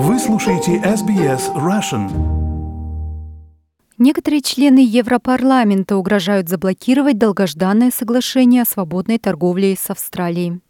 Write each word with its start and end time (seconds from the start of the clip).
Вы 0.00 0.20
слушаете 0.20 0.76
SBS 0.76 1.52
Russian. 1.56 2.08
Некоторые 3.98 4.42
члены 4.42 4.78
Европарламента 4.78 5.96
угрожают 5.96 6.48
заблокировать 6.48 7.18
долгожданное 7.18 7.90
соглашение 7.90 8.62
о 8.62 8.64
свободной 8.64 9.18
торговле 9.18 9.74
с 9.76 9.90
Австралией. 9.90 10.60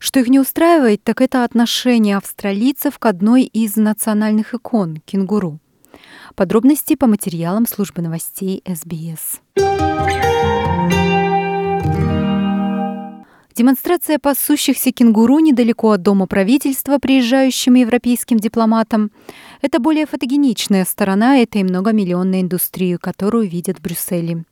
Что 0.00 0.18
их 0.18 0.26
не 0.26 0.40
устраивает, 0.40 1.04
так 1.04 1.20
это 1.20 1.44
отношение 1.44 2.16
австралийцев 2.16 2.98
к 2.98 3.06
одной 3.06 3.44
из 3.44 3.76
национальных 3.76 4.52
икон– 4.52 4.96
кенгуру. 5.06 5.60
Подробности 6.34 6.96
по 6.96 7.06
материалам 7.06 7.68
службы 7.68 8.02
новостей 8.02 8.64
СБС. 8.66 9.42
Демонстрация 13.54 14.18
пасущихся 14.18 14.92
кенгуру 14.92 15.40
недалеко 15.40 15.90
от 15.90 16.02
Дома 16.02 16.26
правительства 16.26 16.98
приезжающим 16.98 17.74
европейским 17.74 18.38
дипломатам– 18.38 19.10
это 19.62 19.80
более 19.80 20.06
фотогеничная 20.06 20.84
сторона 20.84 21.38
этой 21.38 21.64
многомиллионной 21.64 22.42
индустрии, 22.42 22.96
которую 22.96 23.48
видят 23.48 23.78
в 23.78 23.82
Брюсселе. 23.82 24.44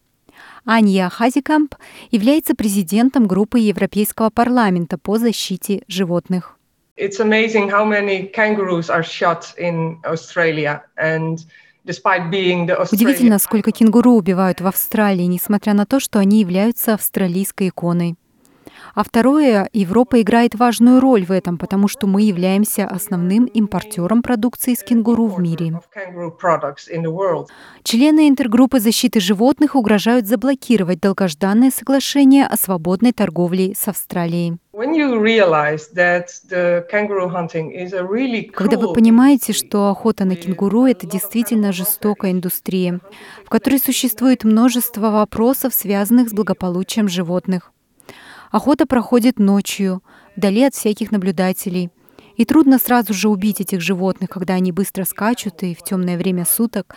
Анья 0.64 1.08
Хазикамп 1.08 1.76
является 2.10 2.54
президентом 2.54 3.26
группы 3.26 3.60
Европейского 3.60 4.30
парламента 4.30 4.98
по 4.98 5.16
защите 5.16 5.82
животных. 5.86 6.58
It's 6.96 7.20
amazing 7.20 7.70
how 7.70 7.84
many 7.84 8.32
kangaroos 8.34 8.90
are 8.90 9.04
shot 9.04 9.54
in 9.56 9.98
Australia 10.02 10.80
and 10.96 11.38
Удивительно, 12.92 13.38
сколько 13.38 13.72
кенгуру 13.72 14.12
убивают 14.12 14.60
в 14.60 14.66
Австралии, 14.66 15.22
несмотря 15.22 15.72
на 15.72 15.86
то, 15.86 16.00
что 16.00 16.18
они 16.18 16.40
являются 16.40 16.92
австралийской 16.92 17.68
иконой. 17.68 18.16
А 18.94 19.04
второе, 19.04 19.68
Европа 19.72 20.20
играет 20.20 20.54
важную 20.54 21.00
роль 21.00 21.24
в 21.24 21.30
этом, 21.30 21.58
потому 21.58 21.88
что 21.88 22.06
мы 22.06 22.22
являемся 22.22 22.86
основным 22.86 23.44
импортером 23.44 24.22
продукции 24.22 24.72
из 24.72 24.82
кенгуру 24.82 25.26
в 25.26 25.40
мире. 25.40 25.80
Члены 27.82 28.28
интергруппы 28.28 28.80
защиты 28.80 29.20
животных 29.20 29.74
угрожают 29.74 30.26
заблокировать 30.26 31.00
долгожданное 31.00 31.70
соглашение 31.70 32.46
о 32.46 32.56
свободной 32.56 33.12
торговле 33.12 33.74
с 33.74 33.88
Австралией. 33.88 34.58
Когда 38.52 38.76
вы 38.76 38.92
понимаете, 38.92 39.52
что 39.52 39.88
охота 39.90 40.24
на 40.24 40.36
кенгуру— 40.36 40.84
это 40.86 41.06
действительно 41.06 41.72
жестокая 41.72 42.30
индустрия, 42.30 43.00
в 43.44 43.48
которой 43.48 43.80
существует 43.80 44.44
множество 44.44 45.10
вопросов, 45.10 45.74
связанных 45.74 46.28
с 46.28 46.32
благополучием 46.32 47.08
животных. 47.08 47.72
Охота 48.50 48.86
проходит 48.86 49.38
ночью, 49.38 50.02
вдали 50.36 50.64
от 50.64 50.74
всяких 50.74 51.10
наблюдателей. 51.10 51.90
И 52.36 52.44
трудно 52.44 52.78
сразу 52.78 53.12
же 53.12 53.28
убить 53.28 53.60
этих 53.60 53.80
животных, 53.80 54.30
когда 54.30 54.54
они 54.54 54.70
быстро 54.70 55.04
скачут 55.04 55.62
и 55.64 55.74
в 55.74 55.82
темное 55.82 56.16
время 56.16 56.44
суток. 56.44 56.94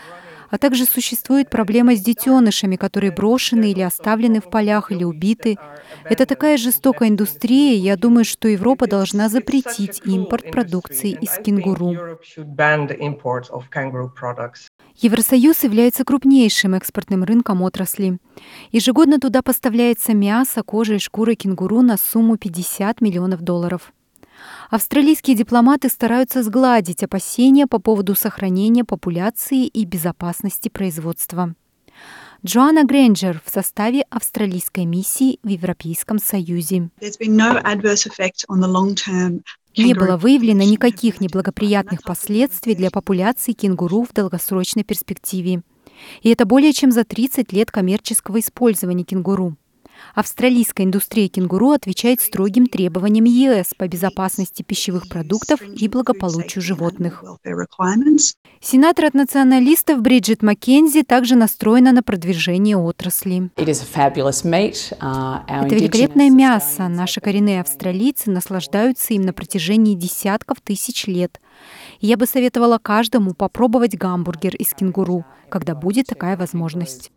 А 0.51 0.57
также 0.57 0.85
существует 0.85 1.49
проблема 1.49 1.95
с 1.95 2.01
детенышами, 2.01 2.75
которые 2.75 3.11
брошены 3.11 3.71
или 3.71 3.81
оставлены 3.81 4.41
в 4.41 4.49
полях 4.49 4.91
или 4.91 5.03
убиты. 5.03 5.57
Это 6.03 6.25
такая 6.25 6.57
жестокая 6.57 7.09
индустрия, 7.09 7.75
я 7.75 7.95
думаю, 7.95 8.25
что 8.25 8.49
Европа 8.49 8.85
должна 8.85 9.29
запретить 9.29 10.01
импорт 10.05 10.51
продукции 10.51 11.17
из 11.19 11.31
кенгуру. 11.43 11.95
Евросоюз 15.01 15.63
является 15.63 16.05
крупнейшим 16.05 16.75
экспортным 16.75 17.23
рынком 17.23 17.63
отрасли. 17.63 18.19
Ежегодно 18.71 19.19
туда 19.19 19.41
поставляется 19.41 20.13
мясо, 20.13 20.61
кожа 20.61 20.95
и 20.95 20.99
шкура 20.99 21.33
кенгуру 21.33 21.81
на 21.81 21.97
сумму 21.97 22.37
50 22.37 23.01
миллионов 23.01 23.41
долларов. 23.41 23.93
Австралийские 24.69 25.35
дипломаты 25.35 25.89
стараются 25.89 26.43
сгладить 26.43 27.01
опасения 27.01 27.65
по 27.65 27.79
поводу 27.79 28.13
сохранения 28.13 28.85
популяции 28.85 29.65
и 29.65 29.85
безопасности 29.85 30.69
производства. 30.69 31.55
Джоанна 32.45 32.83
Грэнджер 32.85 33.41
в 33.43 33.49
составе 33.51 34.03
австралийской 34.09 34.85
миссии 34.85 35.39
в 35.43 35.47
Европейском 35.47 36.19
Союзе. 36.19 36.89
Не 39.77 39.93
было 39.93 40.17
выявлено 40.17 40.63
никаких 40.63 41.21
неблагоприятных 41.21 42.03
последствий 42.03 42.75
для 42.75 42.91
популяции 42.91 43.53
кенгуру 43.53 44.03
в 44.03 44.13
долгосрочной 44.13 44.83
перспективе. 44.83 45.63
И 46.21 46.29
это 46.29 46.45
более 46.45 46.73
чем 46.73 46.91
за 46.91 47.03
30 47.03 47.53
лет 47.53 47.71
коммерческого 47.71 48.39
использования 48.39 49.03
кенгуру. 49.03 49.55
Австралийская 50.15 50.85
индустрия 50.85 51.27
кенгуру 51.27 51.71
отвечает 51.71 52.21
строгим 52.21 52.67
требованиям 52.67 53.25
ЕС 53.25 53.73
по 53.77 53.87
безопасности 53.87 54.63
пищевых 54.63 55.07
продуктов 55.07 55.61
и 55.61 55.87
благополучию 55.87 56.61
животных. 56.61 57.23
Сенатор 58.59 59.05
от 59.05 59.13
националистов 59.13 60.01
Бриджит 60.01 60.43
Маккензи 60.43 61.03
также 61.03 61.35
настроена 61.35 61.91
на 61.91 62.03
продвижение 62.03 62.77
отрасли. 62.77 63.49
Uh, 65.01 65.39
Это 65.47 65.75
великолепное 65.75 66.29
мясо. 66.29 66.87
Наши 66.87 67.21
коренные 67.21 67.61
австралийцы 67.61 68.29
наслаждаются 68.29 69.13
им 69.13 69.23
на 69.23 69.33
протяжении 69.33 69.95
десятков 69.95 70.61
тысяч 70.61 71.07
лет– 71.07 71.39
я 71.99 72.17
бы 72.17 72.25
советовала 72.25 72.79
каждому 72.79 73.33
попробовать 73.33 73.95
гамбургер 73.95 74.55
из 74.55 74.73
кенгуру, 74.73 75.25
когда 75.49 75.75
будет 75.75 76.07
такая 76.07 76.35
возможность. 76.35 77.11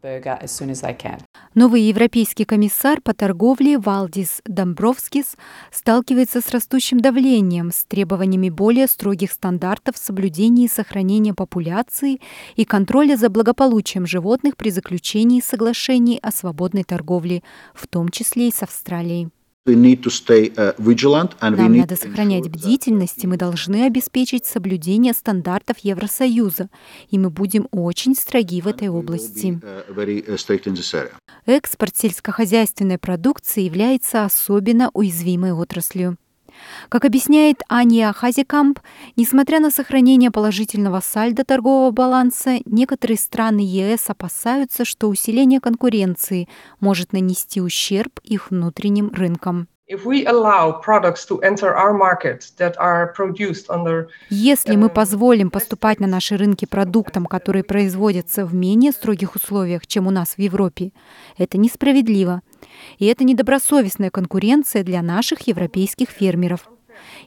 Новый 1.54 1.82
европейский 1.82 2.44
комиссар 2.44 3.00
по 3.00 3.14
торговле 3.14 3.78
Валдис 3.78 4.42
Домбровскис 4.44 5.36
сталкивается 5.72 6.40
с 6.40 6.50
растущим 6.50 7.00
давлением, 7.00 7.70
с 7.70 7.84
требованиями 7.84 8.50
более 8.50 8.86
строгих 8.86 9.32
стандартов 9.32 9.96
соблюдения 9.96 10.66
и 10.66 10.68
сохранения 10.68 11.32
популяции 11.32 12.20
и 12.56 12.64
контроля 12.64 13.16
за 13.16 13.30
благополучием 13.30 14.06
животных 14.06 14.56
при 14.56 14.70
заключении 14.70 15.40
соглашений 15.40 16.18
о 16.22 16.30
свободной 16.30 16.84
торговле, 16.84 17.42
в 17.74 17.86
том 17.86 18.08
числе 18.08 18.48
и 18.48 18.52
с 18.52 18.62
Австралией. 18.62 19.30
Нам 21.40 21.76
надо 21.78 21.96
сохранять 21.96 22.50
бдительность, 22.50 23.24
и 23.24 23.26
мы 23.26 23.38
должны 23.38 23.86
обеспечить 23.86 24.44
соблюдение 24.44 25.14
стандартов 25.14 25.78
Евросоюза, 25.78 26.68
и 27.10 27.18
мы 27.18 27.30
будем 27.30 27.68
очень 27.70 28.14
строги 28.14 28.60
в 28.60 28.68
этой 28.68 28.88
области. 28.88 29.58
Uh, 29.62 29.84
uh, 29.88 31.10
Экспорт 31.46 31.96
сельскохозяйственной 31.96 32.98
продукции 32.98 33.62
является 33.62 34.26
особенно 34.26 34.90
уязвимой 34.92 35.52
отраслью. 35.52 36.18
Как 36.88 37.04
объясняет 37.04 37.62
Ания 37.68 38.12
Хазикамп, 38.12 38.80
несмотря 39.16 39.60
на 39.60 39.70
сохранение 39.70 40.30
положительного 40.30 41.00
сальда 41.00 41.44
торгового 41.44 41.90
баланса, 41.90 42.58
некоторые 42.64 43.18
страны 43.18 43.60
ЕС 43.60 44.08
опасаются, 44.08 44.84
что 44.84 45.08
усиление 45.08 45.60
конкуренции 45.60 46.48
может 46.80 47.12
нанести 47.12 47.60
ущерб 47.60 48.20
их 48.22 48.50
внутренним 48.50 49.10
рынкам. 49.12 49.68
Если 54.30 54.76
мы 54.76 54.88
позволим 54.88 55.50
поступать 55.50 56.00
на 56.00 56.06
наши 56.06 56.38
рынки 56.38 56.64
продуктам, 56.64 57.26
которые 57.26 57.64
производятся 57.64 58.46
в 58.46 58.54
менее 58.54 58.92
строгих 58.92 59.34
условиях, 59.34 59.86
чем 59.86 60.06
у 60.06 60.10
нас 60.10 60.36
в 60.36 60.38
Европе, 60.38 60.92
это 61.36 61.58
несправедливо. 61.58 62.40
И 62.98 63.06
это 63.06 63.24
недобросовестная 63.24 64.10
конкуренция 64.10 64.82
для 64.82 65.02
наших 65.02 65.46
европейских 65.46 66.10
фермеров. 66.10 66.68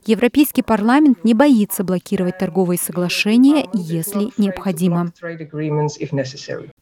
Европейский 0.06 0.62
парламент 0.62 1.24
не 1.24 1.34
боится 1.34 1.84
блокировать 1.84 2.38
торговые 2.38 2.78
соглашения, 2.78 3.68
если 3.74 4.30
необходимо. 4.38 5.12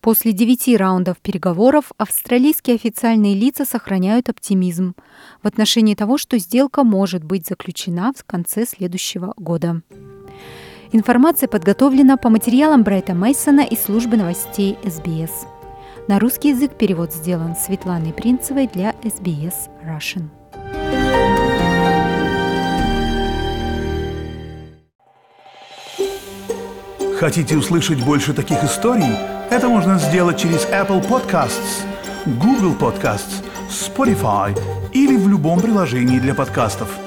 После 0.01 0.31
девяти 0.31 0.77
раундов 0.77 1.17
переговоров 1.17 1.91
австралийские 1.97 2.75
официальные 2.75 3.35
лица 3.35 3.65
сохраняют 3.65 4.29
оптимизм 4.29 4.95
в 5.41 5.47
отношении 5.47 5.95
того, 5.95 6.17
что 6.17 6.37
сделка 6.37 6.83
может 6.83 7.23
быть 7.23 7.47
заключена 7.47 8.13
в 8.15 8.23
конце 8.23 8.65
следующего 8.65 9.33
года. 9.37 9.81
Информация 10.91 11.49
подготовлена 11.49 12.17
по 12.17 12.29
материалам 12.29 12.83
Брайта 12.83 13.13
Мейсона 13.13 13.61
из 13.61 13.81
службы 13.81 14.17
новостей 14.17 14.77
СБС. 14.83 15.47
На 16.07 16.19
русский 16.19 16.49
язык 16.49 16.77
перевод 16.77 17.11
сделан 17.11 17.55
Светланой 17.55 18.13
Принцевой 18.13 18.67
для 18.67 18.91
SBS 19.01 19.71
Russian. 19.83 20.29
Хотите 27.17 27.57
услышать 27.57 28.05
больше 28.05 28.33
таких 28.33 28.63
историй? 28.63 29.17
Это 29.49 29.67
можно 29.67 29.97
сделать 29.97 30.37
через 30.37 30.67
Apple 30.67 31.03
Podcasts, 31.09 31.81
Google 32.27 32.75
Podcasts, 32.75 33.43
Spotify 33.67 34.55
или 34.93 35.17
в 35.17 35.27
любом 35.27 35.59
приложении 35.59 36.19
для 36.19 36.35
подкастов– 36.35 36.99